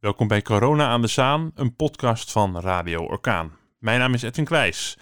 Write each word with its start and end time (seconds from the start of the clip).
Welkom 0.00 0.28
bij 0.28 0.42
Corona 0.42 0.88
aan 0.88 1.00
de 1.00 1.06
Zaan, 1.06 1.50
een 1.54 1.76
podcast 1.76 2.32
van 2.32 2.60
Radio 2.60 3.04
Orkaan. 3.04 3.52
Mijn 3.78 3.98
naam 3.98 4.14
is 4.14 4.22
Edwin 4.22 4.44
Kwijs. 4.44 4.98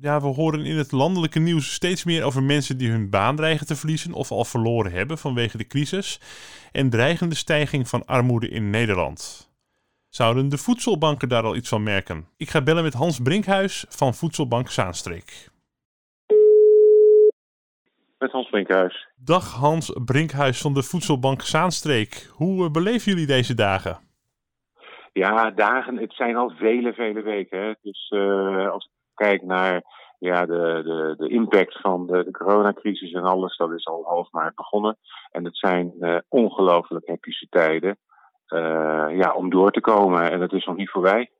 Ja, 0.00 0.20
we 0.20 0.26
horen 0.26 0.64
in 0.64 0.76
het 0.76 0.92
landelijke 0.92 1.38
nieuws 1.38 1.72
steeds 1.72 2.04
meer 2.04 2.24
over 2.24 2.42
mensen 2.42 2.78
die 2.78 2.90
hun 2.90 3.10
baan 3.10 3.36
dreigen 3.36 3.66
te 3.66 3.76
verliezen 3.76 4.12
of 4.12 4.30
al 4.30 4.44
verloren 4.44 4.92
hebben 4.92 5.18
vanwege 5.18 5.56
de 5.56 5.66
crisis 5.66 6.20
en 6.72 6.90
dreigende 6.90 7.34
stijging 7.34 7.88
van 7.88 8.06
armoede 8.06 8.48
in 8.48 8.70
Nederland. 8.70 9.50
Zouden 10.08 10.48
de 10.48 10.58
voedselbanken 10.58 11.28
daar 11.28 11.44
al 11.44 11.56
iets 11.56 11.68
van 11.68 11.82
merken? 11.82 12.28
Ik 12.36 12.50
ga 12.50 12.62
bellen 12.62 12.82
met 12.82 12.94
Hans 12.94 13.18
Brinkhuis 13.18 13.84
van 13.88 14.14
Voedselbank 14.14 14.70
Zaanstreek. 14.70 15.50
Met 18.18 18.30
Hans 18.30 18.50
Brinkhuis. 18.50 19.08
Dag 19.16 19.54
Hans 19.54 19.92
Brinkhuis 20.04 20.60
van 20.60 20.74
de 20.74 20.82
Voedselbank 20.82 21.42
Zaanstreek. 21.42 22.30
Hoe 22.32 22.70
beleven 22.70 23.12
jullie 23.12 23.26
deze 23.26 23.54
dagen? 23.54 24.08
Ja, 25.12 25.50
dagen, 25.50 25.98
het 25.98 26.12
zijn 26.12 26.36
al 26.36 26.50
vele, 26.50 26.92
vele 26.92 27.22
weken. 27.22 27.76
Dus 27.82 28.10
uh, 28.14 28.70
als 28.70 28.84
ik 28.84 28.90
kijk 29.14 29.42
naar 29.42 29.82
ja, 30.18 30.46
de, 30.46 30.80
de, 30.84 31.14
de 31.16 31.28
impact 31.28 31.80
van 31.80 32.06
de, 32.06 32.30
coronacrisis 32.30 33.12
en 33.12 33.22
alles, 33.22 33.56
dat 33.56 33.72
is 33.72 33.86
al 33.86 34.04
half 34.04 34.32
maart 34.32 34.54
begonnen. 34.54 34.96
En 35.30 35.44
het 35.44 35.56
zijn 35.56 35.94
uh, 36.00 36.18
ongelooflijk 36.28 37.06
hectische 37.06 37.46
tijden 37.48 37.98
uh, 38.48 39.06
ja, 39.16 39.34
om 39.34 39.50
door 39.50 39.70
te 39.70 39.80
komen. 39.80 40.30
En 40.30 40.40
het 40.40 40.52
is 40.52 40.64
nog 40.64 40.76
niet 40.76 40.90
voorbij. 40.90 41.30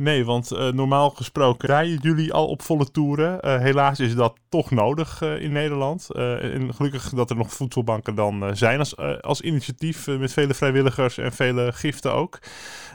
Nee, 0.00 0.24
want 0.24 0.52
uh, 0.52 0.68
normaal 0.68 1.10
gesproken 1.10 1.68
rijden 1.68 1.98
jullie 1.98 2.32
al 2.32 2.46
op 2.46 2.62
volle 2.62 2.90
toeren. 2.90 3.38
Uh, 3.44 3.58
helaas 3.58 4.00
is 4.00 4.14
dat 4.16 4.38
toch 4.48 4.70
nodig 4.70 5.22
uh, 5.22 5.42
in 5.42 5.52
Nederland. 5.52 6.14
en 6.14 6.74
gelukkig 6.74 7.08
dat 7.08 7.30
er 7.30 7.36
nog 7.36 7.50
voedselbanken 7.50 8.14
dan 8.14 8.56
zijn 8.56 8.78
als, 8.78 8.96
als 9.20 9.40
initiatief 9.40 10.06
met 10.06 10.32
vele 10.32 10.54
vrijwilligers 10.54 11.18
en 11.18 11.32
vele 11.32 11.72
giften 11.72 12.12
ook. 12.12 12.38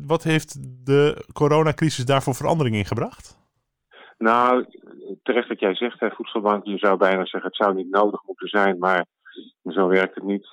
Wat 0.05 0.23
heeft 0.23 0.58
de 0.86 1.26
coronacrisis 1.34 2.05
daarvoor 2.05 2.36
verandering 2.36 2.76
in 2.76 2.86
gebracht? 2.86 3.38
Nou, 4.17 4.66
terecht 5.23 5.48
wat 5.48 5.59
jij 5.59 5.76
zegt, 5.76 6.00
hè, 6.00 6.09
voedselbank, 6.09 6.66
je 6.66 6.78
zou 6.78 6.98
bijna 6.98 7.26
zeggen 7.26 7.50
het 7.50 7.56
zou 7.56 7.76
niet 7.76 7.89
nodig 7.89 8.23
moeten 8.26 8.48
zijn, 8.48 8.80
maar 8.80 9.06
zo 9.64 9.88
werkt 9.88 10.16
het 10.16 10.23
niet. 10.23 10.48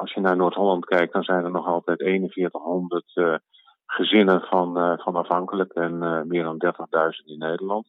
als 0.00 0.12
je 0.14 0.20
naar 0.20 0.36
Noord-Holland 0.36 0.84
kijkt, 0.84 1.12
dan 1.12 1.22
zijn 1.22 1.44
er 1.44 1.50
nog 1.50 1.66
altijd 1.66 2.02
4100 2.02 3.40
van, 4.26 4.78
uh, 4.78 4.98
van 4.98 5.16
afhankelijk 5.16 5.72
en 5.72 5.94
uh, 6.02 6.22
meer 6.22 6.42
dan 6.42 6.64
30.000 6.64 7.24
in 7.24 7.38
Nederland. 7.38 7.86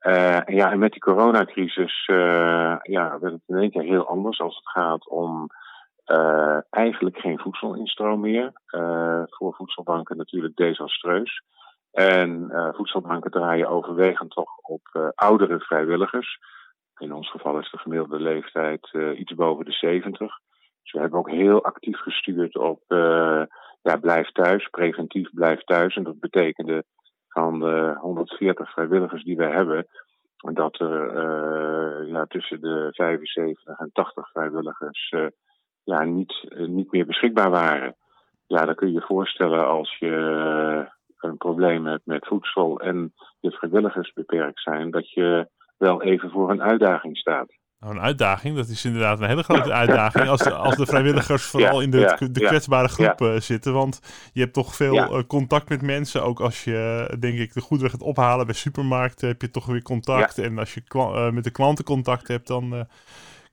Uh, 0.00 0.48
en 0.48 0.54
ja, 0.54 0.70
en 0.70 0.78
met 0.78 0.92
die 0.92 1.00
coronacrisis 1.00 2.04
ja, 2.82 3.18
werd 3.20 3.32
het 3.32 3.42
in 3.46 3.56
één 3.56 3.70
keer 3.70 3.82
heel 3.82 4.06
anders 4.08 4.40
als 4.40 4.56
het 4.56 4.68
gaat 4.68 5.08
om 5.08 5.46
eigenlijk 6.70 7.18
geen 7.18 7.38
voedselinstroom 7.38 8.20
meer. 8.20 8.52
voor 9.24 9.54
voedselbanken 9.54 10.16
natuurlijk 10.16 10.56
desastreus. 10.56 11.42
En 11.92 12.50
voedselbanken 12.76 13.30
draaien 13.30 13.68
overwegend 13.68 14.30
toch 14.30 14.58
op 14.62 15.12
oudere 15.14 15.58
vrijwilligers. 15.58 16.38
In 16.98 17.12
ons 17.12 17.30
geval 17.30 17.58
is 17.58 17.70
de 17.70 17.78
gemiddelde 17.78 18.20
leeftijd 18.20 18.90
iets 19.16 19.34
boven 19.34 19.64
de 19.64 19.72
70. 19.72 20.38
Dus 20.82 20.92
we 20.92 21.00
hebben 21.00 21.18
ook 21.18 21.30
heel 21.30 21.64
actief 21.64 21.98
gestuurd 21.98 22.56
op 22.56 22.82
ja, 23.86 23.96
blijf 23.96 24.30
thuis, 24.32 24.68
preventief 24.68 25.30
blijf 25.30 25.60
thuis. 25.64 25.96
En 25.96 26.02
dat 26.02 26.20
betekende 26.20 26.84
van 27.28 27.58
de 27.60 27.96
140 28.00 28.72
vrijwilligers 28.72 29.24
die 29.24 29.36
we 29.36 29.44
hebben, 29.44 29.86
dat 30.36 30.80
er 30.80 31.14
uh, 31.14 32.08
ja, 32.08 32.24
tussen 32.24 32.60
de 32.60 32.88
75 32.92 33.78
en 33.78 33.90
80 33.92 34.30
vrijwilligers 34.30 35.12
uh, 35.16 35.26
ja, 35.84 36.04
niet, 36.04 36.46
uh, 36.48 36.66
niet 36.66 36.92
meer 36.92 37.06
beschikbaar 37.06 37.50
waren. 37.50 37.96
Ja, 38.46 38.64
dan 38.64 38.74
kun 38.74 38.88
je 38.88 38.94
je 38.94 39.06
voorstellen 39.06 39.66
als 39.66 39.96
je 39.98 40.14
een 41.20 41.36
probleem 41.36 41.86
hebt 41.86 42.06
met 42.06 42.26
voedsel 42.26 42.80
en 42.80 43.12
je 43.40 43.50
vrijwilligers 43.50 44.12
beperkt 44.12 44.60
zijn, 44.60 44.90
dat 44.90 45.10
je 45.10 45.48
wel 45.76 46.02
even 46.02 46.30
voor 46.30 46.50
een 46.50 46.62
uitdaging 46.62 47.16
staat. 47.16 47.48
Nou, 47.86 47.98
een 47.98 48.04
uitdaging, 48.04 48.56
dat 48.56 48.68
is 48.68 48.84
inderdaad 48.84 49.20
een 49.20 49.28
hele 49.28 49.42
grote 49.42 49.72
uitdaging 49.82 50.28
als 50.28 50.40
de, 50.40 50.54
als 50.54 50.76
de 50.76 50.86
vrijwilligers 50.86 51.42
vooral 51.52 51.80
in 51.80 51.90
de, 51.90 52.28
de 52.30 52.40
kwetsbare 52.40 52.88
groep 52.88 53.18
ja. 53.18 53.40
zitten. 53.40 53.72
Want 53.72 54.00
je 54.32 54.40
hebt 54.40 54.52
toch 54.52 54.74
veel 54.74 54.96
uh, 54.96 55.22
contact 55.26 55.68
met 55.68 55.82
mensen. 55.82 56.22
Ook 56.22 56.40
als 56.40 56.64
je, 56.64 57.08
denk 57.18 57.38
ik, 57.38 57.54
de 57.54 57.60
goederen 57.60 57.90
gaat 57.90 58.02
ophalen 58.02 58.46
bij 58.46 58.54
supermarkten, 58.54 59.28
heb 59.28 59.40
je 59.40 59.50
toch 59.50 59.66
weer 59.66 59.82
contact. 59.82 60.38
En 60.38 60.58
als 60.58 60.74
je 60.74 60.82
met 61.32 61.44
de 61.44 61.50
klanten 61.50 61.84
contact 61.84 62.28
hebt, 62.28 62.46
dan 62.46 62.86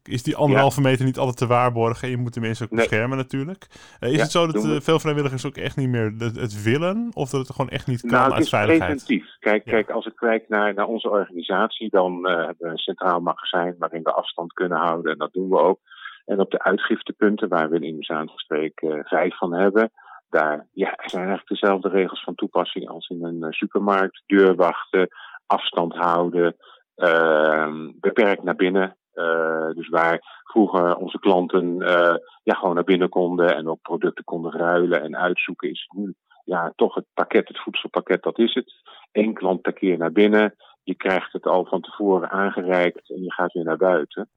is 0.03 0.23
die 0.23 0.35
anderhalve 0.35 0.81
ja. 0.81 0.87
meter 0.87 1.05
niet 1.05 1.17
altijd 1.17 1.37
te 1.37 1.47
waarborgen. 1.47 2.09
Je 2.09 2.17
moet 2.17 2.33
de 2.33 2.39
mensen 2.39 2.65
ook 2.65 2.71
nee. 2.71 2.79
beschermen 2.79 3.17
natuurlijk. 3.17 3.67
Uh, 3.99 4.09
is 4.09 4.15
ja, 4.15 4.21
het 4.21 4.31
zo 4.31 4.47
dat 4.47 4.65
uh, 4.65 4.79
veel 4.79 4.99
vrijwilligers 4.99 5.45
ook 5.45 5.57
echt 5.57 5.77
niet 5.77 5.89
meer 5.89 6.13
het, 6.17 6.35
het, 6.35 6.63
willen? 6.63 7.11
Of 7.13 7.29
dat 7.29 7.47
het 7.47 7.55
gewoon 7.55 7.71
echt 7.71 7.87
niet 7.87 8.01
kan 8.01 8.09
nou, 8.09 8.31
uit 8.31 8.49
veiligheid? 8.49 8.89
preventief. 8.89 9.37
Kijk, 9.39 9.65
ja. 9.65 9.71
kijk, 9.71 9.89
als 9.89 10.05
ik 10.05 10.15
kijk 10.15 10.49
naar, 10.49 10.73
naar 10.73 10.87
onze 10.87 11.09
organisatie, 11.09 11.89
dan 11.89 12.29
uh, 12.29 12.35
hebben 12.35 12.55
we 12.57 12.67
een 12.67 12.77
centraal 12.77 13.19
magazijn 13.19 13.75
waarin 13.77 14.03
we 14.03 14.13
afstand 14.13 14.53
kunnen 14.53 14.77
houden. 14.77 15.11
En 15.11 15.17
dat 15.17 15.33
doen 15.33 15.49
we 15.49 15.59
ook. 15.59 15.79
En 16.25 16.39
op 16.39 16.51
de 16.51 16.63
uitgiftepunten, 16.63 17.49
waar 17.49 17.69
we 17.69 17.79
in 17.79 17.97
de 17.97 18.03
Zaanstreek 18.03 18.85
vijf 19.03 19.37
van 19.37 19.53
hebben, 19.53 19.91
daar 20.29 20.67
ja, 20.71 20.93
zijn 21.05 21.27
eigenlijk 21.27 21.47
dezelfde 21.47 21.89
regels 21.89 22.23
van 22.23 22.35
toepassing 22.35 22.89
als 22.89 23.09
in 23.09 23.23
een 23.23 23.53
supermarkt. 23.53 24.23
Deurwachten, 24.25 25.07
afstand 25.45 25.93
houden, 25.93 26.55
ehm, 26.95 27.91
beperkt 27.99 28.43
naar 28.43 28.55
binnen. 28.55 28.97
Uh, 29.15 29.69
dus 29.69 29.89
waar 29.89 30.41
vroeger 30.43 30.95
onze 30.95 31.19
klanten 31.19 31.81
uh, 31.81 32.15
ja, 32.43 32.53
gewoon 32.53 32.75
naar 32.75 32.83
binnen 32.83 33.09
konden 33.09 33.55
en 33.55 33.67
ook 33.67 33.81
producten 33.81 34.23
konden 34.23 34.51
ruilen 34.51 35.01
en 35.01 35.17
uitzoeken, 35.17 35.69
is 35.69 35.89
nu 35.95 36.13
ja, 36.45 36.73
toch 36.75 36.95
het 36.95 37.05
pakket, 37.13 37.47
het 37.47 37.59
voedselpakket, 37.59 38.23
dat 38.23 38.39
is 38.39 38.53
het. 38.53 38.73
Eén 39.11 39.33
klant 39.33 39.61
per 39.61 39.73
keer 39.73 39.97
naar 39.97 40.11
binnen. 40.11 40.55
Je 40.83 40.95
krijgt 40.95 41.33
het 41.33 41.45
al 41.45 41.65
van 41.65 41.81
tevoren 41.81 42.29
aangereikt 42.29 43.09
en 43.09 43.23
je 43.23 43.33
gaat 43.33 43.53
weer 43.53 43.63
naar 43.63 43.77
buiten. 43.77 44.29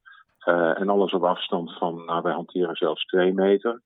Uh, 0.45 0.79
en 0.79 0.89
alles 0.89 1.11
op 1.13 1.23
afstand 1.23 1.77
van, 1.77 2.05
nou, 2.05 2.21
wij 2.21 2.33
hanteren 2.33 2.75
zelfs 2.75 3.05
twee 3.05 3.33
meter. 3.33 3.81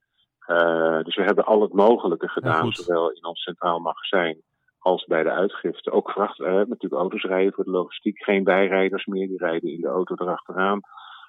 dus 1.03 1.15
we 1.15 1.23
hebben 1.23 1.45
al 1.45 1.61
het 1.61 1.73
mogelijke 1.73 2.27
gedaan, 2.27 2.65
ja, 2.65 2.71
zowel 2.71 3.09
in 3.11 3.25
ons 3.25 3.41
centraal 3.41 3.79
magazijn 3.79 4.41
als 4.81 5.05
bij 5.05 5.23
de 5.23 5.31
uitgifte. 5.31 5.91
Ook 5.91 6.11
vracht, 6.11 6.39
uh, 6.39 6.47
natuurlijk 6.47 6.93
auto's 6.93 7.23
rijden 7.23 7.53
voor 7.53 7.63
de 7.63 7.71
logistiek. 7.71 8.23
Geen 8.23 8.43
bijrijders 8.43 9.05
meer, 9.05 9.27
die 9.27 9.37
rijden 9.37 9.69
in 9.69 9.81
de 9.81 9.87
auto 9.87 10.15
erachteraan. 10.17 10.79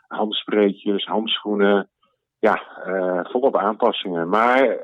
Handspreetjes, 0.08 1.04
handschoenen. 1.04 1.90
Ja, 2.38 2.62
uh, 2.86 3.20
volop 3.22 3.56
aanpassingen. 3.56 4.28
Maar 4.28 4.78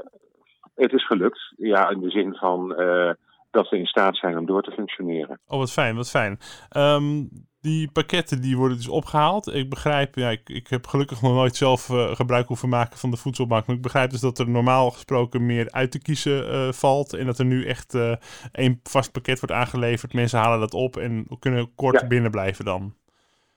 het 0.75 0.93
is 0.93 1.07
gelukt. 1.07 1.53
Ja, 1.57 1.89
in 1.89 2.01
de 2.01 2.11
zin 2.11 2.35
van 2.35 2.81
uh, 2.81 3.13
dat 3.51 3.69
we 3.69 3.79
in 3.79 3.87
staat 3.87 4.17
zijn 4.17 4.39
om 4.39 4.47
door 4.47 4.63
te 4.63 4.71
functioneren. 4.71 5.41
Oh, 5.47 5.59
wat 5.59 5.73
fijn, 5.73 5.97
wat 5.97 6.11
fijn. 6.11 6.39
Um, 6.77 7.29
die 7.61 7.91
pakketten 7.93 8.41
die 8.41 8.57
worden 8.57 8.77
dus 8.77 8.89
opgehaald. 8.89 9.55
Ik 9.55 9.71
begrijp, 9.71 10.15
ja, 10.15 10.31
ik, 10.31 10.49
ik 10.49 10.69
heb 10.69 10.87
gelukkig 10.87 11.23
nog 11.23 11.33
nooit 11.33 11.57
zelf 11.57 11.89
uh, 11.89 12.15
gebruik 12.15 12.47
hoeven 12.47 12.69
maken 12.69 12.99
van 12.99 13.11
de 13.11 13.17
voedselbank. 13.17 13.67
Maar 13.67 13.77
ik 13.77 13.83
begrijp 13.83 14.11
dus 14.11 14.21
dat 14.21 14.39
er 14.39 14.49
normaal 14.49 14.91
gesproken 14.91 15.47
meer 15.47 15.71
uit 15.71 15.91
te 15.91 16.03
kiezen 16.03 16.55
uh, 16.55 16.73
valt. 16.73 17.13
En 17.13 17.27
dat 17.27 17.39
er 17.39 17.45
nu 17.45 17.65
echt 17.65 17.95
uh, 17.95 18.13
één 18.53 18.81
vast 18.83 19.13
pakket 19.13 19.41
wordt 19.41 19.55
aangeleverd. 19.55 20.13
Mensen 20.13 20.39
halen 20.39 20.61
dat 20.61 20.75
op 20.75 20.97
en 20.97 21.27
kunnen 21.39 21.75
kort 21.75 22.01
ja. 22.01 22.07
binnen 22.07 22.31
blijven 22.31 22.65
dan. 22.65 22.95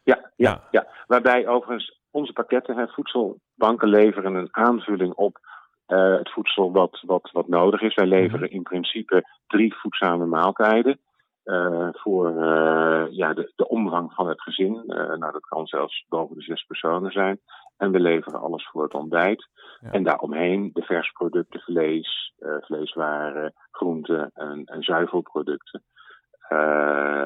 Ja, 0.03 0.31
ja, 0.35 0.50
ja, 0.50 0.63
ja. 0.72 0.88
Waarbij 1.07 1.47
overigens 1.47 2.00
onze 2.12 2.33
pakketten, 2.33 2.78
hè, 2.78 2.88
voedselbanken 2.88 3.88
leveren 3.88 4.35
een 4.35 4.47
aanvulling 4.51 5.13
op 5.13 5.39
het 5.85 6.31
voedsel 6.31 6.72
wat, 6.72 7.03
wat, 7.06 7.29
wat 7.31 7.47
nodig 7.47 7.81
is. 7.81 7.95
Wij 7.95 8.06
leveren 8.06 8.51
in 8.51 8.63
principe 8.63 9.23
drie 9.47 9.75
voedzame 9.75 10.25
maaltijden. 10.25 11.00
Uh, 11.46 11.88
voor 11.91 12.29
uh, 12.29 13.06
ja, 13.09 13.34
de, 13.34 13.52
de, 13.56 13.68
omvang 13.68 14.13
van 14.13 14.28
het 14.28 14.41
gezin. 14.41 14.84
Uh, 14.88 14.96
nou, 14.96 15.31
dat 15.31 15.46
kan 15.47 15.66
zelfs 15.66 16.06
boven 16.09 16.35
de 16.35 16.41
zes 16.41 16.63
personen 16.63 17.12
zijn. 17.12 17.40
En 17.78 17.91
we 17.91 18.00
leveren 18.00 18.41
alles 18.41 18.69
voor 18.69 18.84
het 18.84 18.94
ontbijt. 18.94 19.50
Ja. 19.80 19.91
En 19.91 20.03
daaromheen 20.03 20.69
de 20.74 20.81
versproducten, 20.81 21.59
vlees, 21.59 22.34
vleeswaren, 22.62 23.53
groenten 23.72 24.31
en, 24.33 24.65
en 24.65 24.83
zuivelproducten. 24.83 25.83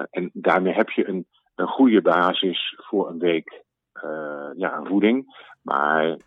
en 0.10 0.30
daarmee 0.34 0.74
heb 0.74 0.89
je 0.89 1.07
een, 1.07 1.28
een 1.56 1.68
goede 1.68 2.01
basis 2.01 2.74
voor 2.78 3.10
een 3.10 3.19
week 3.19 3.63
ja, 4.56 4.72
aan 4.72 4.88
voeding. 4.88 5.36
Maar 5.62 6.18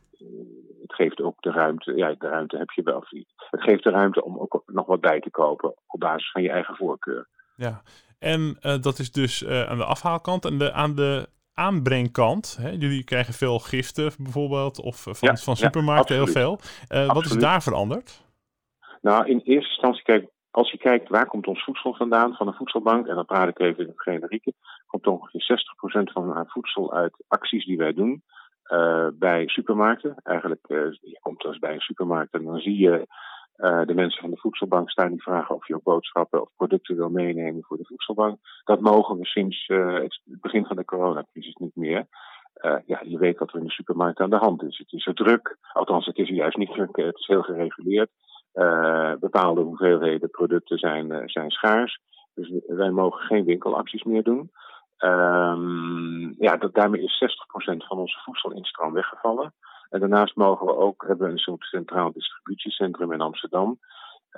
het 0.81 0.95
geeft 0.95 1.21
ook 1.21 1.43
de 1.43 1.51
ruimte, 1.51 1.97
ja, 1.97 2.15
de 2.19 2.29
ruimte 2.29 2.57
heb 2.57 2.71
je 2.71 2.83
wel. 2.83 3.05
Het 3.51 3.62
geeft 3.62 3.85
de 3.85 3.91
ruimte 3.91 4.25
om 4.25 4.39
ook 4.39 4.62
nog 4.67 4.87
wat 4.87 5.01
bij 5.01 5.21
te 5.21 5.31
kopen 5.31 5.75
op 5.87 6.01
basis 6.01 6.31
van 6.31 6.43
je 6.43 6.51
eigen 6.51 6.77
voorkeur. 6.77 7.29
Ja, 7.59 7.83
en 8.19 8.41
uh, 8.63 8.79
dat 8.81 8.99
is 8.99 9.13
dus 9.13 9.43
uh, 9.43 9.69
aan 9.69 9.79
de 9.79 9.85
afhaalkant. 9.85 10.45
En 10.45 10.59
de, 10.59 10.73
aan 10.73 10.95
de 10.95 11.29
aanbrengkant, 11.55 12.59
hè, 12.61 12.71
jullie 12.71 13.05
krijgen 13.05 13.35
veel 13.35 13.59
giften 13.59 14.13
bijvoorbeeld, 14.19 14.81
of 14.81 15.03
van, 15.03 15.15
ja, 15.21 15.37
van 15.37 15.57
supermarkten 15.57 16.17
ja, 16.17 16.23
heel 16.23 16.33
veel. 16.33 16.59
Uh, 16.89 17.13
wat 17.13 17.25
is 17.25 17.37
daar 17.37 17.63
veranderd? 17.63 18.27
Nou, 19.01 19.27
in 19.27 19.41
eerste 19.45 19.71
instantie, 19.71 20.03
kijk, 20.03 20.29
als 20.51 20.71
je 20.71 20.79
kijkt 20.79 21.09
waar 21.09 21.27
komt 21.27 21.47
ons 21.47 21.65
voedsel 21.65 21.95
vandaan 21.95 22.35
van 22.35 22.47
een 22.47 22.55
voedselbank, 22.55 23.07
en 23.07 23.15
dan 23.15 23.25
praat 23.25 23.49
ik 23.49 23.59
even 23.59 23.83
in 23.83 23.89
het 23.89 24.03
generieke, 24.03 24.53
komt 24.87 25.07
ongeveer 25.07 25.61
60% 26.11 26.13
van 26.13 26.31
haar 26.31 26.47
voedsel 26.47 26.93
uit 26.93 27.25
acties 27.29 27.65
die 27.65 27.77
wij 27.77 27.93
doen. 27.93 28.23
Bij 29.15 29.49
supermarkten. 29.49 30.15
Eigenlijk, 30.23 30.67
je 30.69 31.19
komt 31.21 31.41
dus 31.41 31.59
bij 31.59 31.75
een 31.75 31.81
supermarkt 31.81 32.35
en 32.35 32.45
dan 32.45 32.59
zie 32.59 32.79
je 32.79 33.07
de 33.59 33.95
mensen 33.95 34.21
van 34.21 34.31
de 34.31 34.37
voedselbank 34.37 34.91
staan 34.91 35.11
die 35.11 35.23
vragen 35.23 35.55
of 35.55 35.67
je 35.67 35.75
ook 35.75 35.83
boodschappen 35.83 36.41
of 36.43 36.51
producten 36.57 36.97
wil 36.97 37.09
meenemen 37.09 37.65
voor 37.65 37.77
de 37.77 37.85
voedselbank. 37.85 38.39
Dat 38.65 38.81
mogen 38.81 39.19
we 39.19 39.27
sinds 39.27 39.67
het 39.67 40.21
begin 40.25 40.65
van 40.65 40.77
de 40.77 40.85
coronacrisis 40.85 41.55
niet 41.55 41.77
meer. 41.77 42.07
ja, 42.87 43.01
je 43.05 43.19
weet 43.19 43.39
wat 43.39 43.49
er 43.53 43.59
in 43.59 43.65
de 43.65 43.71
supermarkt 43.71 44.21
aan 44.21 44.31
de 44.31 44.37
hand 44.37 44.63
is. 44.63 44.79
Het 44.79 44.93
is 44.93 45.07
er 45.07 45.15
druk, 45.15 45.57
althans 45.73 46.07
het 46.07 46.19
is 46.19 46.29
juist 46.29 46.57
niet 46.57 46.73
druk, 46.73 46.97
het 46.97 47.19
is 47.19 47.27
heel 47.27 47.43
gereguleerd. 47.43 48.11
bepaalde 49.21 49.61
hoeveelheden 49.61 50.31
producten 50.31 50.79
zijn, 50.79 51.29
zijn 51.29 51.51
schaars. 51.51 52.01
Dus 52.35 52.53
wij 52.67 52.91
mogen 52.91 53.21
geen 53.21 53.45
winkelacties 53.45 54.03
meer 54.03 54.23
doen. 54.23 54.51
Um, 54.99 56.35
ja, 56.39 56.57
dat, 56.57 56.75
daarmee 56.75 57.03
is 57.03 57.25
60% 57.73 57.87
van 57.87 57.99
onze 57.99 58.19
voedselinstroom 58.25 58.93
weggevallen. 58.93 59.55
En 59.88 60.00
daarnaast 60.00 60.37
mogen 60.37 60.67
we 60.67 60.76
ook, 60.76 61.05
hebben 61.06 61.31
een 61.31 61.38
soort 61.38 61.62
centraal 61.62 62.12
distributiecentrum 62.12 63.12
in 63.12 63.20
Amsterdam. 63.20 63.79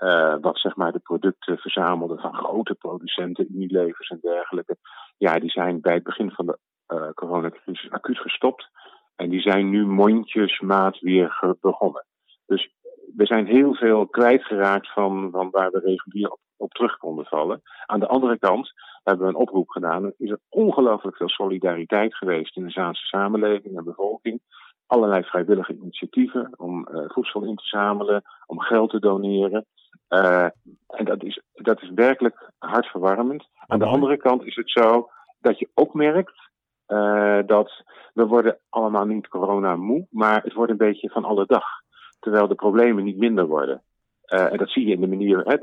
Uh, 0.03 0.37
wat 0.41 0.59
zeg 0.59 0.77
maar 0.77 0.93
de 0.93 0.99
producten 0.99 1.59
verzamelde 1.59 2.19
van 2.21 2.35
grote 2.35 2.75
producenten, 2.75 3.55
Unilevers 3.55 4.09
en 4.09 4.19
dergelijke. 4.21 4.77
Ja, 5.17 5.39
die 5.39 5.51
zijn 5.51 5.81
bij 5.81 5.95
het 5.95 6.03
begin 6.03 6.31
van 6.31 6.47
de 6.47 6.59
uh, 6.89 7.11
coronacrisis 7.15 7.91
acuut 7.91 8.19
gestopt. 8.19 8.69
En 9.17 9.29
die 9.29 9.41
zijn 9.41 9.71
nu 9.71 9.87
mondjesmaat 9.87 10.99
weer 10.99 11.57
begonnen. 11.61 12.05
Dus 12.47 12.71
we 13.17 13.27
zijn 13.27 13.47
heel 13.47 13.75
veel 13.75 14.07
kwijtgeraakt 14.07 14.93
van, 14.93 15.29
van 15.31 15.51
waar 15.51 15.71
we 15.71 15.79
regulier 15.79 16.31
op, 16.31 16.41
op 16.57 16.73
terug 16.73 16.97
konden 16.97 17.25
vallen. 17.25 17.63
Aan 17.87 18.01
de 18.01 18.09
andere 18.09 18.39
kant 18.39 18.73
hebben 19.03 19.27
we 19.27 19.33
een 19.33 19.41
oproep 19.41 19.69
gedaan. 19.69 20.13
is 20.17 20.31
er 20.31 20.41
ongelooflijk 20.49 21.17
veel 21.17 21.29
solidariteit 21.29 22.15
geweest 22.15 22.57
in 22.57 22.65
de 22.65 22.71
Zaanse 22.71 23.07
samenleving 23.07 23.77
en 23.77 23.85
bevolking. 23.85 24.41
Allerlei 24.91 25.23
vrijwillige 25.23 25.73
initiatieven 25.75 26.53
om 26.57 26.89
uh, 26.91 27.05
voedsel 27.07 27.43
in 27.43 27.57
te 27.57 27.65
zamelen, 27.65 28.23
om 28.47 28.61
geld 28.61 28.91
te 28.91 28.99
doneren. 28.99 29.67
Uh, 30.09 30.49
en 30.87 31.05
dat 31.05 31.23
is, 31.23 31.43
dat 31.53 31.83
is 31.83 31.91
werkelijk 31.95 32.51
hartverwarmend. 32.59 33.49
Aan 33.67 33.79
de 33.79 33.85
andere 33.85 34.17
kant 34.17 34.45
is 34.45 34.57
het 34.57 34.71
zo 34.71 35.11
dat 35.41 35.59
je 35.59 35.69
ook 35.75 35.95
merkt 35.95 36.51
uh, 36.89 37.39
dat 37.47 37.85
we 38.15 38.27
worden 38.27 38.59
allemaal 38.69 39.05
niet 39.05 39.29
corona 39.29 39.77
moe, 39.77 40.07
maar 40.11 40.43
het 40.43 40.53
wordt 40.53 40.71
een 40.71 40.87
beetje 40.89 41.11
van 41.11 41.25
alle 41.25 41.47
dag. 41.47 41.65
Terwijl 42.21 42.49
de 42.49 42.55
problemen 42.55 43.05
niet 43.05 43.19
minder 43.19 43.47
worden. 43.47 43.83
En 44.27 44.57
dat 44.57 44.71
zie 44.71 44.87
je 44.87 44.95
in 44.95 45.01
de 45.01 45.07
manier, 45.07 45.39
hè, 45.39 45.57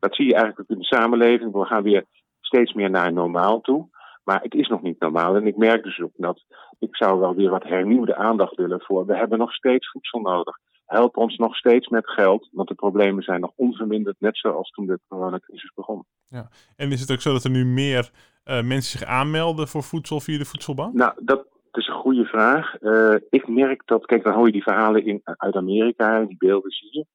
dat 0.00 0.14
zie 0.14 0.26
je 0.26 0.34
eigenlijk 0.34 0.60
ook 0.60 0.76
in 0.76 0.78
de 0.78 0.96
samenleving. 0.96 1.52
We 1.52 1.64
gaan 1.64 1.82
weer 1.82 2.04
steeds 2.40 2.72
meer 2.72 2.90
naar 2.90 3.12
normaal 3.12 3.60
toe. 3.60 3.88
Maar 4.24 4.42
het 4.42 4.54
is 4.54 4.68
nog 4.68 4.82
niet 4.82 5.00
normaal. 5.00 5.36
En 5.36 5.46
ik 5.46 5.56
merk 5.56 5.82
dus 5.82 6.00
ook 6.00 6.12
dat 6.16 6.44
ik 6.78 6.96
zou 6.96 7.20
wel 7.20 7.34
weer 7.34 7.50
wat 7.50 7.62
hernieuwde 7.62 8.16
aandacht 8.16 8.56
willen 8.56 8.80
voor. 8.80 9.06
We 9.06 9.16
hebben 9.16 9.38
nog 9.38 9.52
steeds 9.52 9.90
voedsel 9.90 10.20
nodig. 10.20 10.58
Help 10.86 11.16
ons 11.16 11.36
nog 11.36 11.56
steeds 11.56 11.88
met 11.88 12.10
geld, 12.10 12.48
want 12.52 12.68
de 12.68 12.74
problemen 12.74 13.22
zijn 13.22 13.40
nog 13.40 13.52
onverminderd, 13.56 14.16
net 14.20 14.38
zoals 14.38 14.70
toen 14.70 14.86
de 14.86 15.00
coronacrisis 15.08 15.72
begon. 15.74 16.04
Ja. 16.28 16.48
En 16.76 16.92
is 16.92 17.00
het 17.00 17.12
ook 17.12 17.20
zo 17.20 17.32
dat 17.32 17.44
er 17.44 17.50
nu 17.50 17.64
meer 17.64 18.10
uh, 18.44 18.62
mensen 18.62 18.98
zich 18.98 19.08
aanmelden 19.08 19.68
voor 19.68 19.82
voedsel 19.82 20.20
via 20.20 20.38
de 20.38 20.44
voedselbank? 20.44 20.94
Nou, 20.94 21.12
dat, 21.20 21.46
is 21.72 21.86
een 21.86 21.94
goede 21.94 22.24
vraag. 22.24 22.80
Uh, 22.80 23.14
ik 23.30 23.48
merk 23.48 23.82
dat, 23.86 24.06
kijk, 24.06 24.24
dan 24.24 24.34
hoor 24.34 24.46
je 24.46 24.52
die 24.52 24.62
verhalen 24.62 25.06
in, 25.06 25.20
uit 25.24 25.54
Amerika, 25.54 26.24
die 26.24 26.36
beelden 26.38 26.70
zie 26.70 26.88
je. 26.92 27.06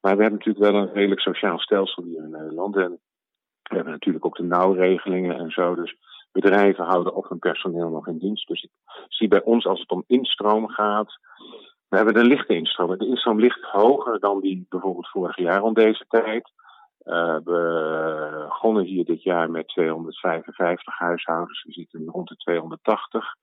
Maar 0.00 0.16
we 0.16 0.22
hebben 0.22 0.38
natuurlijk 0.38 0.72
wel 0.72 0.82
een 0.82 0.92
redelijk 0.92 1.20
sociaal 1.20 1.58
stelsel 1.58 2.02
hier 2.04 2.22
in 2.22 2.30
Nederland. 2.30 2.76
En 2.76 3.00
we 3.62 3.74
hebben 3.74 3.92
natuurlijk 3.92 4.26
ook 4.26 4.36
de 4.36 4.42
nauwregelingen 4.42 5.38
en 5.38 5.50
zo. 5.50 5.74
Dus 5.74 5.96
bedrijven 6.40 6.84
houden 6.84 7.14
of 7.14 7.28
hun 7.28 7.38
personeel 7.38 7.88
nog 7.88 8.06
in 8.08 8.18
dienst. 8.18 8.48
Dus 8.48 8.62
ik 8.62 8.70
zie 9.08 9.28
bij 9.28 9.42
ons 9.42 9.66
als 9.66 9.80
het 9.80 9.90
om 9.90 10.04
instroom 10.06 10.68
gaat. 10.68 11.18
We 11.88 11.96
hebben 11.96 12.18
een 12.18 12.26
lichte 12.26 12.54
instroom. 12.54 12.98
De 12.98 13.06
instroom 13.06 13.40
ligt 13.40 13.62
hoger 13.62 14.20
dan 14.20 14.40
die 14.40 14.66
bijvoorbeeld 14.68 15.08
vorig 15.08 15.36
jaar 15.36 15.62
om 15.62 15.74
deze 15.74 16.04
tijd. 16.08 16.50
Uh, 17.04 17.36
we 17.44 18.44
begonnen 18.48 18.84
hier 18.84 19.04
dit 19.04 19.22
jaar 19.22 19.50
met 19.50 19.68
255 19.68 20.98
huishoudens. 20.98 21.62
We 21.64 21.72
zitten 21.72 22.06
rond 22.06 22.28
de 22.28 22.36
280. 22.36 23.34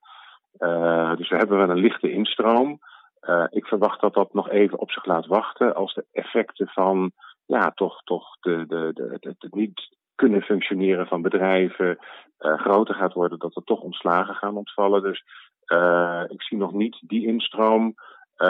Uh, 0.58 1.16
dus 1.16 1.28
we 1.28 1.36
hebben 1.36 1.58
wel 1.58 1.70
een 1.70 1.82
lichte 1.82 2.12
instroom. 2.12 2.78
Uh, 3.22 3.44
ik 3.50 3.66
verwacht 3.66 4.00
dat 4.00 4.14
dat 4.14 4.34
nog 4.34 4.50
even 4.50 4.78
op 4.78 4.90
zich 4.90 5.04
laat 5.04 5.26
wachten 5.26 5.74
als 5.74 5.94
de 5.94 6.04
effecten 6.12 6.68
van 6.68 7.12
ja, 7.46 7.70
toch, 7.70 8.02
toch 8.02 8.36
de, 8.40 8.64
de, 8.66 8.90
de, 8.94 9.16
de, 9.20 9.34
de 9.38 9.48
niet 9.50 9.96
kunnen 10.14 10.42
functioneren 10.42 11.06
van 11.06 11.22
bedrijven 11.22 11.98
uh, 12.40 12.58
groter 12.58 12.94
gaat 12.94 13.12
worden, 13.12 13.38
dat 13.38 13.56
er 13.56 13.64
toch 13.64 13.80
ontslagen 13.80 14.34
gaan 14.34 14.56
ontvallen. 14.56 15.02
Dus 15.02 15.24
uh, 15.66 16.22
ik 16.28 16.42
zie 16.42 16.58
nog 16.58 16.72
niet 16.72 17.02
die 17.06 17.26
instroom 17.26 17.94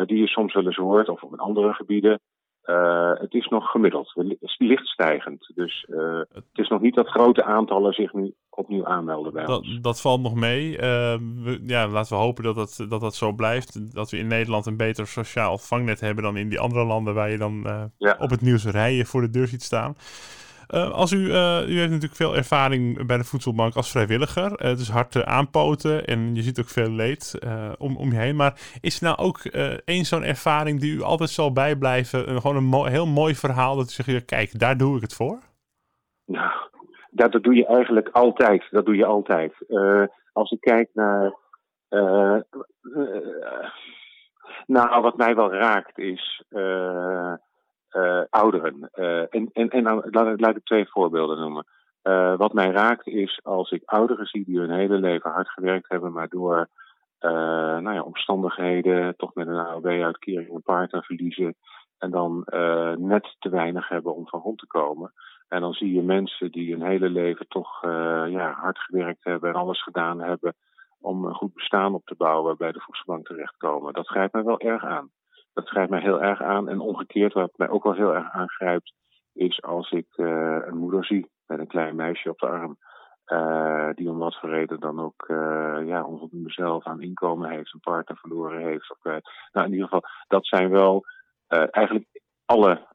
die 0.06 0.18
je 0.18 0.26
soms 0.26 0.54
wel 0.54 0.64
eens 0.64 0.76
hoort, 0.76 1.08
of 1.08 1.22
op 1.22 1.38
andere 1.38 1.72
gebieden. 1.72 2.20
Uh, 2.64 3.12
het 3.14 3.34
is 3.34 3.48
nog 3.48 3.70
gemiddeld, 3.70 4.12
licht 4.58 4.86
stijgend. 4.86 5.52
Dus 5.54 5.86
uh, 5.90 6.20
het 6.32 6.44
is 6.52 6.68
nog 6.68 6.80
niet 6.80 6.94
dat 6.94 7.08
grote 7.08 7.44
aantallen 7.44 7.92
zich 7.92 8.12
nu 8.12 8.34
opnieuw 8.50 8.86
aanmelden 8.86 9.32
bij 9.32 9.44
dat, 9.44 9.58
ons. 9.58 9.80
Dat 9.80 10.00
valt 10.00 10.20
nog 10.20 10.34
mee. 10.34 10.72
Uh, 10.72 10.78
we, 11.44 11.60
ja, 11.66 11.88
laten 11.88 12.16
we 12.16 12.22
hopen 12.22 12.44
dat 12.44 12.54
dat, 12.54 12.86
dat 12.88 13.00
dat 13.00 13.14
zo 13.14 13.32
blijft. 13.32 13.94
Dat 13.94 14.10
we 14.10 14.18
in 14.18 14.26
Nederland 14.26 14.66
een 14.66 14.76
beter 14.76 15.06
sociaal 15.06 15.58
vangnet 15.58 16.00
hebben 16.00 16.24
dan 16.24 16.36
in 16.36 16.48
die 16.48 16.60
andere 16.60 16.84
landen 16.84 17.14
waar 17.14 17.30
je 17.30 17.38
dan 17.38 17.64
ja. 17.98 18.16
op 18.18 18.30
het 18.30 18.40
nieuws 18.40 18.66
rijen 18.66 19.06
voor 19.06 19.20
de 19.20 19.30
deur 19.30 19.46
ziet 19.46 19.62
staan. 19.62 19.94
Uh, 20.68 20.90
als 20.90 21.12
u, 21.12 21.18
uh, 21.18 21.68
u 21.68 21.78
heeft 21.78 21.90
natuurlijk 21.90 22.14
veel 22.14 22.36
ervaring 22.36 23.06
bij 23.06 23.16
de 23.16 23.24
voedselbank 23.24 23.74
als 23.74 23.90
vrijwilliger. 23.90 24.50
Uh, 24.50 24.58
het 24.68 24.78
is 24.78 24.88
hard 24.88 25.24
aanpoten 25.24 26.04
en 26.04 26.34
je 26.34 26.42
ziet 26.42 26.60
ook 26.60 26.68
veel 26.68 26.90
leed 26.90 27.38
om, 27.78 27.96
om 27.96 28.10
je 28.10 28.18
heen. 28.18 28.36
Maar 28.36 28.60
is 28.80 29.00
er 29.00 29.04
nou 29.04 29.18
ook 29.18 29.38
één 29.84 30.04
zo'n 30.04 30.24
ervaring 30.24 30.80
die 30.80 30.94
u 30.94 31.02
altijd 31.02 31.30
zal 31.30 31.52
bijblijven? 31.52 32.40
gewoon 32.40 32.56
een 32.56 32.90
heel 32.90 33.06
mooi 33.06 33.34
verhaal 33.34 33.76
dat 33.76 33.86
u 33.86 34.02
zegt, 34.02 34.24
kijk, 34.24 34.58
daar 34.58 34.76
doe 34.76 34.96
ik 34.96 35.02
het 35.02 35.14
voor? 35.14 35.38
Nou, 36.26 36.52
dat, 37.10 37.32
dat 37.32 37.42
doe 37.42 37.54
je 37.54 37.66
eigenlijk 37.66 38.08
altijd. 38.08 38.66
Dat 38.70 38.84
doe 38.84 38.96
je 38.96 39.06
altijd. 39.06 39.52
als 40.32 40.50
ik 40.50 40.60
kijk 40.60 40.88
naar... 40.92 41.34
nou, 44.66 45.02
wat 45.02 45.16
mij 45.16 45.34
wel 45.34 45.52
raakt 45.52 45.98
is 45.98 46.42
ouderen. 48.30 48.90
Uh, 48.94 49.18
en 49.18 49.50
en, 49.52 49.68
en 49.68 49.82
laat, 50.10 50.40
laat 50.40 50.56
ik 50.56 50.64
twee 50.64 50.88
voorbeelden 50.88 51.38
noemen. 51.38 51.66
Uh, 52.02 52.36
wat 52.36 52.52
mij 52.52 52.70
raakt 52.70 53.06
is 53.06 53.40
als 53.42 53.70
ik 53.70 53.82
ouderen 53.84 54.26
zie 54.26 54.44
die 54.44 54.58
hun 54.58 54.70
hele 54.70 54.98
leven 54.98 55.30
hard 55.30 55.48
gewerkt 55.48 55.88
hebben, 55.88 56.12
maar 56.12 56.28
door 56.28 56.68
nou 57.80 57.92
ja, 57.92 58.02
omstandigheden, 58.02 59.16
toch 59.16 59.34
met 59.34 59.46
een 59.46 59.58
AOW-uitkering 59.58 60.54
een 60.54 60.62
partner 60.62 61.04
verliezen. 61.04 61.54
En 61.98 62.10
dan 62.10 62.44
net 62.98 63.36
te 63.38 63.48
weinig 63.48 63.88
hebben 63.88 64.14
om 64.14 64.28
van 64.28 64.40
rond 64.40 64.58
te 64.58 64.66
komen. 64.66 65.12
En 65.48 65.60
dan 65.60 65.72
zie 65.72 65.94
je 65.94 66.02
mensen 66.02 66.50
die 66.50 66.72
hun 66.72 66.82
hele 66.82 67.08
leven 67.08 67.48
toch 67.48 67.80
ja, 68.28 68.52
hard 68.52 68.78
gewerkt 68.78 69.24
hebben 69.24 69.50
en 69.50 69.56
alles 69.56 69.82
gedaan 69.82 70.20
hebben 70.20 70.54
om 71.00 71.24
een 71.24 71.34
goed 71.34 71.54
bestaan 71.54 71.94
op 71.94 72.04
te 72.04 72.14
bouwen 72.14 72.56
bij 72.56 72.72
de 72.72 72.80
voedselbank 72.80 73.26
terechtkomen. 73.26 73.92
Dat 73.92 74.08
grijpt 74.08 74.32
mij 74.32 74.42
wel 74.42 74.60
erg 74.60 74.84
aan 74.84 75.10
dat 75.54 75.68
grijpt 75.68 75.90
mij 75.90 76.00
heel 76.00 76.22
erg 76.22 76.42
aan. 76.42 76.68
En 76.68 76.80
omgekeerd, 76.80 77.32
wat 77.32 77.52
mij 77.56 77.68
ook 77.68 77.82
wel 77.82 77.94
heel 77.94 78.14
erg 78.14 78.30
aangrijpt, 78.30 78.92
is 79.32 79.62
als 79.62 79.90
ik 79.90 80.06
uh, 80.16 80.58
een 80.66 80.76
moeder 80.76 81.04
zie 81.04 81.30
met 81.46 81.58
een 81.58 81.66
klein 81.66 81.96
meisje 81.96 82.30
op 82.30 82.38
de 82.38 82.46
arm. 82.46 82.76
Uh, 83.26 83.88
die 83.94 84.10
om 84.10 84.18
wat 84.18 84.38
voor 84.38 84.50
reden 84.50 84.80
dan 84.80 85.00
ook 85.00 85.28
uh, 85.28 85.78
ja, 85.84 86.06
mezelf 86.30 86.84
aan 86.84 87.02
inkomen 87.02 87.50
heeft, 87.50 87.74
een 87.74 87.80
partner 87.80 88.16
verloren 88.16 88.60
heeft. 88.62 88.90
Of, 88.90 88.98
nou, 89.52 89.66
in 89.66 89.72
ieder 89.72 89.84
geval, 89.84 90.02
dat 90.28 90.46
zijn 90.46 90.70
wel 90.70 91.04
eigenlijk 91.70 92.06
alle. 92.44 92.86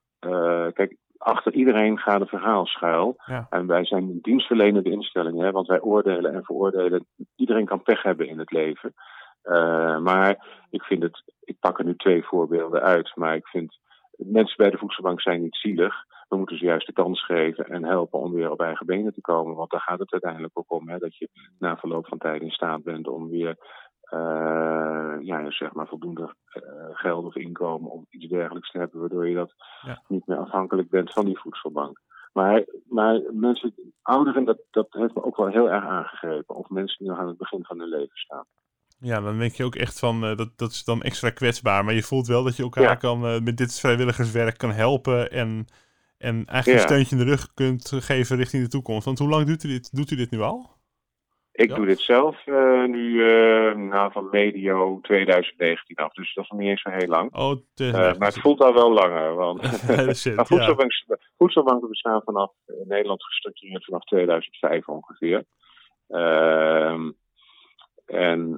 kijk, 0.73 0.95
achter 1.17 1.53
iedereen 1.53 1.99
gaat 1.99 2.21
een 2.21 2.27
verhaal 2.27 2.65
schuil. 2.65 3.15
Ja. 3.25 3.47
En 3.49 3.67
wij 3.67 3.85
zijn 3.85 4.03
een 4.03 4.19
dienstverlenende 4.21 4.89
instelling, 4.89 5.39
hè, 5.41 5.51
want 5.51 5.67
wij 5.67 5.81
oordelen 5.81 6.33
en 6.33 6.43
veroordelen. 6.43 7.05
Iedereen 7.35 7.65
kan 7.65 7.83
pech 7.83 8.03
hebben 8.03 8.27
in 8.27 8.39
het 8.39 8.51
leven. 8.51 8.93
Uh, 9.43 9.99
maar 9.99 10.47
ik 10.69 10.83
vind 10.83 11.03
het, 11.03 11.23
ik 11.39 11.59
pak 11.59 11.79
er 11.79 11.85
nu 11.85 11.95
twee 11.95 12.23
voorbeelden 12.23 12.81
uit, 12.81 13.15
maar 13.15 13.35
ik 13.35 13.47
vind 13.47 13.79
mensen 14.17 14.57
bij 14.57 14.69
de 14.69 14.77
voedselbank 14.77 15.21
zijn 15.21 15.41
niet 15.41 15.55
zielig. 15.55 15.95
We 16.27 16.37
moeten 16.37 16.57
ze 16.57 16.65
juist 16.65 16.87
de 16.87 16.93
kans 16.93 17.25
geven 17.25 17.65
en 17.65 17.85
helpen 17.85 18.19
om 18.19 18.33
weer 18.33 18.51
op 18.51 18.61
eigen 18.61 18.85
benen 18.85 19.13
te 19.13 19.21
komen. 19.21 19.55
Want 19.55 19.71
daar 19.71 19.81
gaat 19.81 19.99
het 19.99 20.11
uiteindelijk 20.11 20.59
ook 20.59 20.71
om, 20.71 20.89
hè, 20.89 20.97
dat 20.97 21.15
je 21.15 21.29
na 21.59 21.77
verloop 21.77 22.07
van 22.07 22.17
tijd 22.17 22.41
in 22.41 22.51
staat 22.51 22.83
bent 22.83 23.07
om 23.07 23.29
weer 23.29 23.57
uh, 24.13 25.15
ja, 25.19 25.51
zeg 25.51 25.73
maar 25.73 25.87
voldoende 25.87 26.33
uh, 26.53 26.63
geld 26.91 27.25
of 27.25 27.35
inkomen 27.35 27.91
om 27.91 28.05
iets 28.09 28.27
dergelijks 28.27 28.71
te 28.71 28.77
hebben, 28.77 28.99
waardoor 28.99 29.27
je 29.27 29.35
dat 29.35 29.53
ja. 29.81 30.03
niet 30.07 30.27
meer 30.27 30.37
afhankelijk 30.37 30.89
bent 30.89 31.13
van 31.13 31.25
die 31.25 31.39
voedselbank. 31.39 31.99
Maar, 32.33 32.65
maar 32.87 33.21
mensen, 33.31 33.73
ouderen, 34.01 34.45
dat, 34.45 34.57
dat 34.71 34.87
heeft 34.89 35.15
me 35.15 35.23
ook 35.23 35.37
wel 35.37 35.47
heel 35.47 35.69
erg 35.69 35.85
aangegrepen. 35.85 36.55
Of 36.55 36.69
mensen 36.69 36.97
die 36.97 37.07
nog 37.07 37.19
aan 37.19 37.27
het 37.27 37.37
begin 37.37 37.65
van 37.65 37.79
hun 37.79 37.89
leven 37.89 38.17
staan. 38.17 38.45
Ja, 39.01 39.21
dan 39.21 39.37
denk 39.37 39.53
je 39.53 39.63
ook 39.63 39.75
echt 39.75 39.99
van, 39.99 40.23
uh, 40.23 40.35
dat, 40.35 40.49
dat 40.55 40.71
is 40.71 40.83
dan 40.83 41.01
extra 41.01 41.29
kwetsbaar. 41.29 41.85
Maar 41.85 41.93
je 41.93 42.03
voelt 42.03 42.27
wel 42.27 42.43
dat 42.43 42.55
je 42.55 42.63
elkaar 42.63 42.97
kan, 42.97 43.25
uh, 43.25 43.39
met 43.39 43.57
dit 43.57 43.79
vrijwilligerswerk 43.79 44.57
kan 44.57 44.71
helpen. 44.71 45.31
En, 45.31 45.67
en 46.17 46.45
eigenlijk 46.45 46.65
ja. 46.65 46.73
een 46.73 46.79
steuntje 46.79 47.15
in 47.15 47.25
de 47.25 47.29
rug 47.29 47.53
kunt 47.53 47.91
geven 47.95 48.37
richting 48.37 48.63
de 48.63 48.69
toekomst. 48.69 49.05
Want 49.05 49.19
hoe 49.19 49.29
lang 49.29 49.45
doet 49.45 49.63
u 49.63 49.67
dit, 49.67 49.95
doet 49.95 50.11
u 50.11 50.15
dit 50.15 50.31
nu 50.31 50.41
al? 50.41 50.77
Ik 51.51 51.75
doe 51.75 51.85
dit 51.85 51.99
zelf 51.99 52.45
uh, 52.45 52.85
nu 52.85 53.23
nou, 53.75 54.11
van 54.11 54.27
medio 54.31 54.99
2019 55.01 55.95
af, 55.95 56.13
dus 56.13 56.33
dat 56.33 56.43
is 56.43 56.49
nog 56.49 56.59
niet 56.59 56.69
eens 56.69 56.81
zo 56.81 56.89
heel 56.89 57.07
lang. 57.07 57.35
Oh, 57.35 57.55
maar 58.17 58.27
het 58.27 58.39
voelt 58.39 58.61
al 58.61 58.73
wel 58.73 58.93
langer. 58.93 59.35
Want 59.35 59.61
voedselbank, 60.47 60.91
voedselbanken 61.37 61.89
bestaan 61.89 62.21
vanaf 62.25 62.51
Nederland 62.87 63.23
gestructureerd 63.23 63.85
vanaf 63.85 64.03
2005 64.03 64.87
ongeveer. 64.87 65.45
Ehm, 66.07 67.09
en 68.09 68.57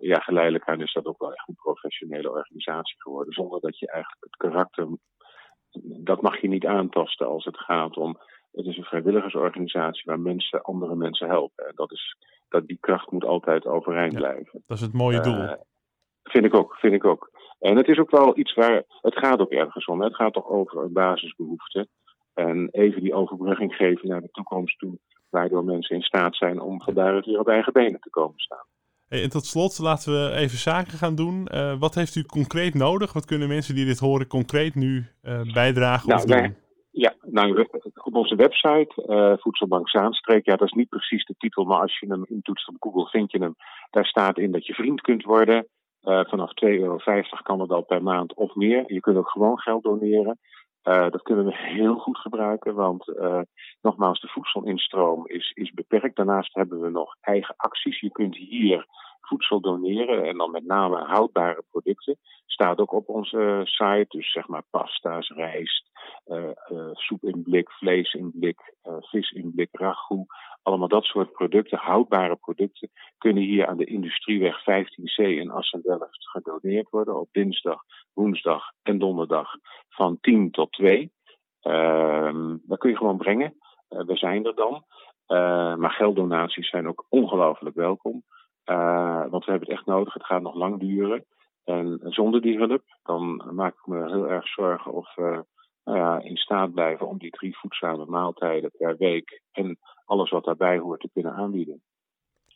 ja, 0.00 0.18
geleidelijk 0.18 0.68
aan 0.68 0.80
is 0.80 0.92
dat 0.92 1.06
ook 1.06 1.18
wel 1.18 1.32
echt 1.32 1.48
een 1.48 1.54
professionele 1.54 2.30
organisatie 2.30 3.02
geworden. 3.02 3.32
Zonder 3.32 3.60
dat 3.60 3.78
je 3.78 3.90
eigenlijk 3.90 4.24
het 4.24 4.36
karakter. 4.36 4.86
Dat 5.82 6.22
mag 6.22 6.40
je 6.40 6.48
niet 6.48 6.66
aantasten 6.66 7.26
als 7.26 7.44
het 7.44 7.58
gaat 7.58 7.96
om 7.96 8.18
het 8.52 8.66
is 8.66 8.76
een 8.76 8.84
vrijwilligersorganisatie 8.84 10.02
waar 10.04 10.20
mensen 10.20 10.62
andere 10.62 10.94
mensen 10.94 11.28
helpen. 11.28 11.66
En 11.66 11.72
dat 11.74 11.92
is, 11.92 12.16
dat 12.48 12.66
die 12.66 12.78
kracht 12.80 13.10
moet 13.10 13.24
altijd 13.24 13.66
overeind 13.66 14.14
blijven. 14.14 14.62
Dat 14.66 14.76
is 14.76 14.82
het 14.82 14.92
mooie 14.92 15.20
doel. 15.20 15.42
Uh, 15.42 15.52
vind 16.22 16.44
ik 16.44 16.54
ook, 16.54 16.74
vind 16.74 16.94
ik 16.94 17.04
ook. 17.04 17.30
En 17.58 17.76
het 17.76 17.88
is 17.88 17.98
ook 17.98 18.10
wel 18.10 18.38
iets 18.38 18.54
waar, 18.54 18.82
het 19.00 19.18
gaat 19.18 19.38
ook 19.38 19.50
ergens 19.50 19.86
om. 19.86 20.00
Het 20.00 20.14
gaat 20.14 20.32
toch 20.32 20.48
over 20.48 20.82
een 20.82 20.92
basisbehoefte. 20.92 21.88
En 22.34 22.68
even 22.70 23.02
die 23.02 23.14
overbrugging 23.14 23.74
geven 23.74 24.08
naar 24.08 24.20
de 24.20 24.30
toekomst 24.30 24.78
toe, 24.78 24.98
waardoor 25.32 25.64
mensen 25.64 25.96
in 25.96 26.02
staat 26.02 26.36
zijn 26.36 26.60
om 26.60 26.82
daaruit 26.94 27.26
weer 27.26 27.38
op 27.38 27.48
eigen 27.48 27.72
benen 27.72 28.00
te 28.00 28.10
komen 28.10 28.38
staan. 28.38 28.66
en 29.08 29.30
tot 29.30 29.46
slot 29.46 29.78
laten 29.78 30.12
we 30.12 30.36
even 30.36 30.58
zaken 30.58 30.98
gaan 30.98 31.14
doen. 31.14 31.48
Uh, 31.54 31.78
wat 31.78 31.94
heeft 31.94 32.14
u 32.14 32.22
concreet 32.22 32.74
nodig? 32.74 33.12
Wat 33.12 33.24
kunnen 33.24 33.48
mensen 33.48 33.74
die 33.74 33.84
dit 33.84 33.98
horen 33.98 34.26
concreet 34.26 34.74
nu 34.74 35.06
uh, 35.22 35.52
bijdragen 35.52 36.08
nou, 36.08 36.20
of 36.20 36.26
doen? 36.26 36.56
Ja, 36.90 37.14
nou, 37.20 37.66
op 38.02 38.14
onze 38.14 38.34
website, 38.34 38.92
uh, 39.06 39.32
Voedselbank 39.36 39.88
Zaanstreek, 39.88 40.44
ja, 40.44 40.56
dat 40.56 40.68
is 40.68 40.74
niet 40.74 40.88
precies 40.88 41.24
de 41.24 41.34
titel, 41.38 41.64
maar 41.64 41.80
als 41.80 41.98
je 41.98 42.06
hem 42.06 42.24
intoetst 42.28 42.68
op 42.68 42.76
Google, 42.78 43.06
vind 43.06 43.32
je 43.32 43.38
hem. 43.38 43.54
Daar 43.90 44.06
staat 44.06 44.38
in 44.38 44.52
dat 44.52 44.66
je 44.66 44.74
vriend 44.74 45.00
kunt 45.00 45.24
worden. 45.24 45.66
Vanaf 46.02 46.50
2,50 46.64 46.68
euro 46.68 46.98
kan 47.42 47.58
dat 47.58 47.70
al 47.70 47.82
per 47.82 48.02
maand 48.02 48.34
of 48.34 48.54
meer. 48.54 48.84
Je 48.86 49.00
kunt 49.00 49.16
ook 49.16 49.30
gewoon 49.30 49.58
geld 49.58 49.82
doneren. 49.82 50.38
Uh, 50.84 51.10
dat 51.10 51.22
kunnen 51.22 51.44
we 51.44 51.56
heel 51.56 51.94
goed 51.94 52.18
gebruiken, 52.18 52.74
want 52.74 53.12
nogmaals, 53.80 54.20
de 54.20 54.28
voedselinstroom 54.28 55.26
is, 55.26 55.50
is 55.54 55.70
beperkt. 55.70 56.16
Daarnaast 56.16 56.54
hebben 56.54 56.80
we 56.80 56.90
nog 56.90 57.16
eigen 57.20 57.54
acties. 57.56 58.00
Je 58.00 58.10
kunt 58.10 58.36
hier 58.36 58.86
voedsel 59.20 59.60
doneren 59.60 60.24
en 60.24 60.36
dan 60.36 60.50
met 60.50 60.64
name 60.64 60.96
houdbare 60.96 61.64
producten. 61.70 62.18
Staat 62.46 62.78
ook 62.78 62.92
op 62.92 63.08
onze 63.08 63.60
site, 63.64 64.06
dus 64.08 64.32
zeg 64.32 64.48
maar 64.48 64.62
pasta's, 64.70 65.28
rijst, 65.28 65.90
uh, 66.26 66.50
soep 66.92 67.24
in 67.24 67.42
blik, 67.42 67.70
vlees 67.70 68.12
in 68.12 68.30
blik, 68.34 68.74
vis 69.00 69.30
in 69.30 69.52
blik, 69.54 69.68
ragout. 69.72 70.26
Allemaal 70.62 70.88
dat 70.88 71.04
soort 71.04 71.32
producten, 71.32 71.78
houdbare 71.78 72.36
producten, 72.36 72.90
kunnen 73.18 73.42
hier 73.42 73.66
aan 73.66 73.76
de 73.76 73.84
Industrieweg 73.84 74.60
15C 74.60 75.14
in 75.14 75.50
Assen-Delft 75.50 76.28
gedoneerd 76.28 76.90
worden 76.90 77.20
op 77.20 77.28
dinsdag, 77.32 77.82
woensdag 78.14 78.72
en 78.82 78.98
donderdag 78.98 79.50
van 79.88 80.18
10 80.20 80.50
tot 80.50 80.72
2. 80.72 81.12
Ehm, 81.60 82.56
dat 82.62 82.78
kun 82.78 82.90
je 82.90 82.96
gewoon 82.96 83.16
brengen. 83.16 83.54
we 83.88 84.16
zijn 84.16 84.46
er 84.46 84.54
dan. 84.54 84.84
maar 85.78 85.90
gelddonaties 85.90 86.68
zijn 86.68 86.88
ook 86.88 87.06
ongelooflijk 87.08 87.76
welkom. 87.76 88.22
Uh, 88.66 89.26
want 89.30 89.44
we 89.44 89.50
hebben 89.50 89.68
het 89.68 89.78
echt 89.78 89.86
nodig. 89.86 90.14
Het 90.14 90.24
gaat 90.24 90.42
nog 90.42 90.54
lang 90.54 90.80
duren. 90.80 91.24
En 91.64 91.98
zonder 92.02 92.40
die 92.40 92.58
hulp, 92.58 92.82
dan 93.02 93.42
maak 93.54 93.74
ik 93.74 93.86
me 93.86 94.06
heel 94.06 94.28
erg 94.28 94.48
zorgen 94.48 94.92
of 94.92 95.14
we 95.14 95.44
nou 95.84 96.22
in 96.22 96.36
staat 96.36 96.72
blijven 96.72 97.08
om 97.08 97.18
die 97.18 97.30
drie 97.30 97.58
voedzame 97.58 98.04
maaltijden 98.04 98.70
per 98.76 98.96
week 98.96 99.42
en 99.52 99.78
alles 100.04 100.30
wat 100.30 100.44
daarbij 100.44 100.78
hoort 100.78 101.00
te 101.00 101.10
kunnen 101.12 101.32
aanbieden. 101.32 101.82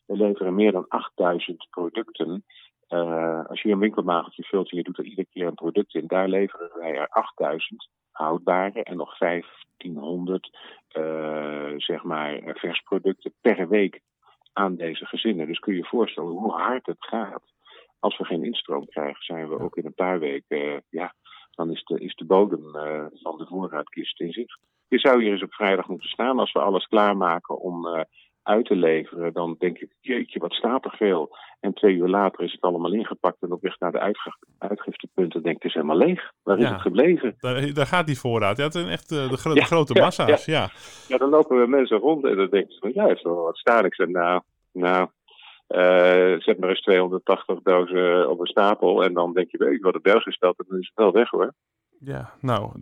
We 0.07 0.17
leveren 0.17 0.55
meer 0.55 0.73
dan 0.73 0.89
8000 0.89 1.67
producten. 1.71 2.45
Uh, 2.88 3.45
als 3.47 3.62
je 3.62 3.71
een 3.71 3.78
winkelmageltje 3.78 4.43
vult 4.43 4.71
en 4.71 4.76
je 4.76 4.83
doet 4.83 4.99
er 4.99 5.05
iedere 5.05 5.28
keer 5.31 5.47
een 5.47 5.55
product 5.55 5.95
in, 5.95 6.07
daar 6.07 6.28
leveren 6.28 6.71
wij 6.78 6.95
er 6.95 7.09
8000 7.09 7.88
houdbare 8.11 8.83
en 8.83 8.97
nog 8.97 9.19
1500 9.19 10.59
uh, 10.99 11.73
zeg 11.76 12.02
maar 12.02 12.40
versproducten 12.45 13.35
per 13.40 13.69
week 13.69 14.00
aan 14.52 14.76
deze 14.76 15.07
gezinnen. 15.07 15.47
Dus 15.47 15.59
kun 15.59 15.73
je 15.73 15.78
je 15.78 15.87
voorstellen 15.87 16.31
hoe 16.31 16.52
hard 16.52 16.87
het 16.87 17.05
gaat. 17.05 17.43
Als 17.99 18.19
we 18.19 18.25
geen 18.25 18.45
instroom 18.45 18.87
krijgen, 18.87 19.25
zijn 19.25 19.49
we 19.49 19.59
ook 19.59 19.76
in 19.76 19.87
een 19.87 19.95
paar 19.95 20.19
weken, 20.19 20.59
uh, 20.59 20.76
ja, 20.88 21.14
dan 21.50 21.71
is 21.71 21.85
de, 21.85 22.00
is 22.00 22.14
de 22.14 22.25
bodem 22.25 22.71
van 23.12 23.38
de 23.38 23.47
voorraadkist 23.47 24.21
in 24.21 24.33
zicht. 24.33 24.59
Je 24.88 24.99
zou 24.99 25.23
hier 25.23 25.33
eens 25.33 25.43
op 25.43 25.55
vrijdag 25.55 25.88
moeten 25.88 26.09
staan 26.09 26.38
als 26.38 26.52
we 26.52 26.59
alles 26.59 26.87
klaarmaken 26.87 27.61
om 27.61 28.07
uit 28.47 28.67
te 28.67 28.76
leveren. 28.76 29.33
Dan 29.33 29.57
denk 29.59 29.79
ik, 29.79 29.88
jeetje, 30.00 30.38
wat 30.38 30.53
staat 30.53 30.85
er 30.85 30.95
veel. 30.97 31.37
En 31.61 31.75
twee 31.75 31.95
uur 31.95 32.09
later 32.09 32.45
is 32.45 32.53
het 32.53 32.61
allemaal 32.61 32.93
ingepakt 32.93 33.43
en 33.43 33.53
op 33.53 33.62
weg 33.62 33.79
naar 33.79 33.93
de 33.93 34.15
uitgiftepunten 34.59 35.43
denk 35.43 35.57
ik, 35.57 35.62
het 35.62 35.71
is 35.71 35.75
helemaal 35.75 36.07
leeg. 36.07 36.33
Waar 36.43 36.59
is 36.59 36.69
het 36.69 36.81
gebleven? 36.81 37.35
Daar, 37.38 37.73
daar, 37.75 37.87
gaat 37.87 38.07
die 38.07 38.19
voorraad. 38.19 38.57
Ja, 38.57 38.65
het 38.65 38.73
zijn 38.73 38.88
echt 38.88 39.09
de, 39.09 39.37
gro 39.37 39.55
de 39.55 39.65
grote 39.65 40.00
massa's, 40.00 40.45
ja, 40.45 40.69
ja. 41.09 41.17
dan 41.17 41.29
lopen 41.29 41.61
we 41.61 41.67
mensen 41.67 41.99
rond 41.99 42.25
en 42.25 42.37
dan 42.37 42.49
denk 42.49 42.71
je 42.71 42.79
van, 42.79 42.91
ja, 42.95 43.07
is 43.07 43.23
wel 43.23 43.35
wat 43.35 43.57
staan. 43.57 43.85
Ik 43.85 43.95
zeg, 43.95 44.09
nou, 44.09 44.41
nou, 44.73 45.09
uh, 45.69 46.41
zet 46.41 46.59
maar 46.59 46.69
eens 46.69 46.83
280 46.83 47.62
dozen 47.62 48.31
op 48.31 48.41
een 48.41 48.47
stapel. 48.47 49.05
En 49.05 49.12
dan 49.12 49.33
denk 49.33 49.50
je, 49.50 49.59
weet 49.59 49.76
je 49.76 49.85
wat 49.85 49.95
het 49.95 50.03
Belgisch 50.03 50.35
stelt, 50.35 50.59
en 50.59 50.65
dan 50.69 50.79
is 50.79 50.93
het 50.95 51.05
wel 51.05 51.12
weg 51.12 51.31
hoor. 51.31 51.53
Ja, 51.99 52.31
nou, 52.41 52.73